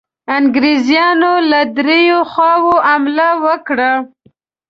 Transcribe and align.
انګرېزانو 0.35 1.33
له 1.51 1.59
دریو 1.75 2.19
خواوو 2.31 2.75
حمله 2.89 3.29
وکړه. 3.45 3.91